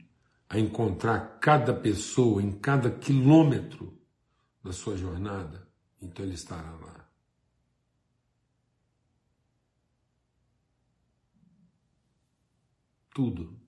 a 0.49 0.59
encontrar 0.59 1.39
cada 1.39 1.73
pessoa 1.73 2.43
em 2.43 2.51
cada 2.51 2.91
quilômetro 2.91 3.97
da 4.63 4.73
sua 4.73 4.97
jornada, 4.97 5.69
então 6.03 6.25
ele 6.25 6.35
estará 6.35 6.71
lá. 6.73 7.09
Tudo. 13.15 13.61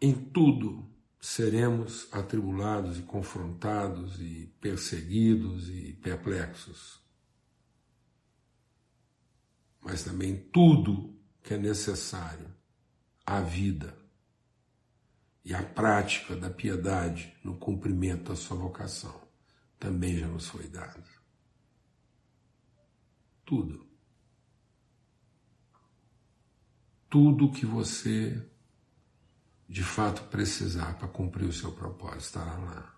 Em 0.00 0.12
tudo 0.12 0.91
seremos 1.22 2.08
atribulados 2.12 2.98
e 2.98 3.02
confrontados 3.02 4.20
e 4.20 4.52
perseguidos 4.60 5.70
e 5.70 5.92
perplexos. 5.92 7.00
Mas 9.80 10.02
também 10.02 10.36
tudo 10.36 11.16
que 11.40 11.54
é 11.54 11.56
necessário 11.56 12.52
à 13.24 13.40
vida 13.40 13.96
e 15.44 15.54
à 15.54 15.62
prática 15.62 16.34
da 16.34 16.50
piedade 16.50 17.32
no 17.44 17.56
cumprimento 17.56 18.24
da 18.30 18.36
sua 18.36 18.56
vocação 18.56 19.22
também 19.78 20.18
já 20.18 20.26
nos 20.26 20.48
foi 20.48 20.66
dado. 20.66 21.08
Tudo. 23.44 23.86
Tudo 27.08 27.52
que 27.52 27.64
você 27.64 28.50
de 29.68 29.82
fato 29.82 30.24
precisar 30.24 30.98
para 30.98 31.08
cumprir 31.08 31.48
o 31.48 31.52
seu 31.52 31.72
propósito 31.72 32.20
estará 32.20 32.56
lá. 32.56 32.94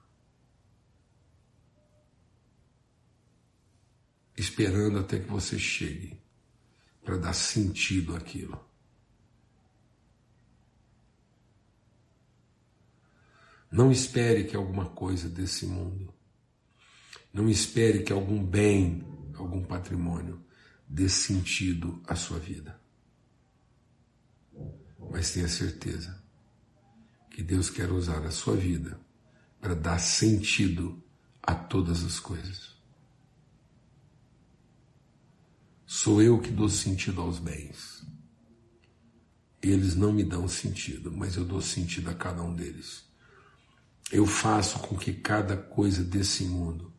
Esperando 4.36 4.98
até 4.98 5.20
que 5.20 5.28
você 5.28 5.58
chegue 5.58 6.20
para 7.04 7.16
dar 7.16 7.32
sentido 7.32 8.16
àquilo. 8.16 8.58
Não 13.70 13.92
espere 13.92 14.44
que 14.44 14.56
alguma 14.56 14.86
coisa 14.90 15.28
desse 15.28 15.66
mundo, 15.66 16.12
não 17.32 17.48
espere 17.48 18.02
que 18.02 18.12
algum 18.12 18.44
bem, 18.44 19.04
algum 19.34 19.62
patrimônio 19.64 20.44
dê 20.88 21.08
sentido 21.08 22.02
à 22.06 22.14
sua 22.14 22.38
vida. 22.38 22.80
Mas 25.10 25.32
tenha 25.32 25.48
certeza 25.48 26.23
que 27.34 27.42
Deus 27.42 27.68
quer 27.68 27.90
usar 27.90 28.24
a 28.24 28.30
sua 28.30 28.54
vida 28.54 28.96
para 29.60 29.74
dar 29.74 29.98
sentido 29.98 31.02
a 31.42 31.52
todas 31.52 32.04
as 32.04 32.20
coisas. 32.20 32.72
Sou 35.84 36.22
eu 36.22 36.38
que 36.40 36.50
dou 36.50 36.68
sentido 36.68 37.20
aos 37.20 37.40
bens. 37.40 38.06
Eles 39.60 39.96
não 39.96 40.12
me 40.12 40.22
dão 40.22 40.46
sentido, 40.46 41.10
mas 41.10 41.34
eu 41.34 41.44
dou 41.44 41.60
sentido 41.60 42.08
a 42.08 42.14
cada 42.14 42.40
um 42.40 42.54
deles. 42.54 43.04
Eu 44.12 44.26
faço 44.26 44.78
com 44.78 44.96
que 44.96 45.12
cada 45.12 45.56
coisa 45.56 46.04
desse 46.04 46.44
mundo 46.44 46.94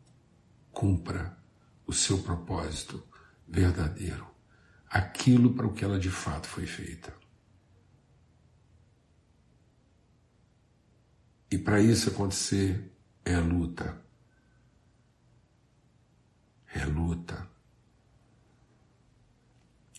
cumpra 0.69 1.37
o 1.87 1.93
seu 1.93 2.17
propósito 2.17 3.01
verdadeiro, 3.47 4.27
aquilo 4.89 5.53
para 5.53 5.65
o 5.65 5.73
que 5.73 5.85
ela 5.85 5.97
de 5.97 6.09
fato 6.09 6.45
foi 6.45 6.65
feita. 6.65 7.24
E 11.49 11.57
para 11.57 11.79
isso 11.81 12.09
acontecer 12.09 12.91
é 13.23 13.37
luta. 13.37 14.01
É 16.73 16.85
luta. 16.85 17.49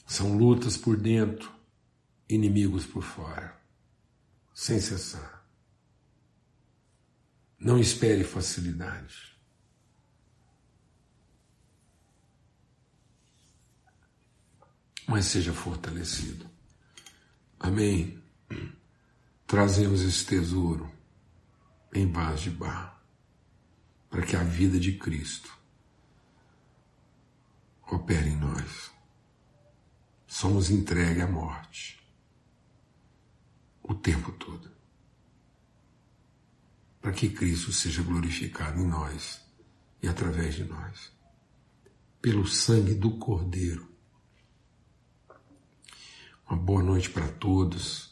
São 0.06 0.36
lutas 0.36 0.76
por 0.76 0.96
dentro, 0.96 1.52
inimigos 2.28 2.86
por 2.86 3.02
fora, 3.02 3.60
sem 4.54 4.80
cessar. 4.80 5.44
Não 7.58 7.78
espere 7.78 8.22
facilidade. 8.22 9.36
Mas 15.08 15.26
seja 15.26 15.52
fortalecido. 15.52 16.48
Amém. 17.58 18.22
Trazemos 19.46 20.02
esse 20.02 20.24
tesouro 20.26 20.95
em 21.92 22.10
vaso 22.10 22.44
de 22.44 22.50
barro, 22.50 22.96
para 24.10 24.22
que 24.22 24.36
a 24.36 24.42
vida 24.42 24.78
de 24.78 24.92
Cristo 24.98 25.56
opere 27.90 28.28
em 28.30 28.36
nós. 28.36 28.90
Somos 30.26 30.70
entregue 30.70 31.22
à 31.22 31.26
morte 31.26 32.04
o 33.82 33.94
tempo 33.94 34.32
todo, 34.32 34.70
para 37.00 37.12
que 37.12 37.30
Cristo 37.30 37.72
seja 37.72 38.02
glorificado 38.02 38.80
em 38.80 38.86
nós 38.86 39.40
e 40.02 40.08
através 40.08 40.56
de 40.56 40.64
nós, 40.64 41.12
pelo 42.20 42.46
sangue 42.46 42.94
do 42.94 43.16
Cordeiro. 43.18 43.90
Uma 46.48 46.58
boa 46.58 46.82
noite 46.82 47.10
para 47.10 47.28
todos 47.28 48.05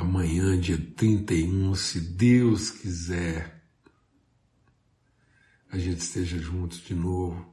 amanhã, 0.00 0.58
dia 0.58 0.78
31, 0.96 1.74
se 1.74 2.00
Deus 2.00 2.70
quiser, 2.70 3.62
a 5.70 5.78
gente 5.78 6.00
esteja 6.00 6.38
juntos 6.38 6.78
de 6.78 6.94
novo 6.94 7.50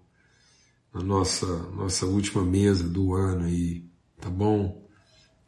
na 0.94 1.02
nossa, 1.04 1.46
nossa 1.46 2.06
última 2.06 2.44
mesa 2.44 2.88
do 2.88 3.14
ano 3.14 3.46
aí, 3.46 3.88
tá 4.20 4.30
bom? 4.30 4.88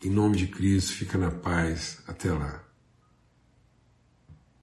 Em 0.04 0.10
nome 0.10 0.38
de 0.38 0.48
Cristo, 0.48 0.94
fica 0.94 1.18
na 1.18 1.32
paz. 1.32 2.02
Até 2.08 2.32
lá. 2.32 2.69